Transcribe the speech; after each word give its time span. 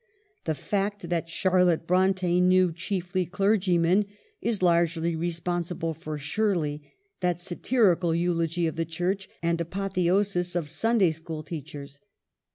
The 0.45 0.55
fact 0.55 1.09
that 1.11 1.29
Charlotte 1.29 1.85
Bronte 1.85 2.41
knew 2.41 2.71
chiefly 2.73 3.27
clergymen 3.27 4.07
is 4.41 4.63
largely 4.63 5.15
responsible 5.15 5.93
for' 5.93 6.17
Shirley,' 6.31 6.81
that 7.19 7.39
satirical 7.39 8.15
eulogy 8.15 8.65
of 8.65 8.77
the 8.77 8.83
Church 8.85 9.29
and 9.43 9.61
apotheosis 9.61 10.55
of 10.55 10.69
Sunday 10.69 11.11
school 11.11 11.43
teachers. 11.43 11.99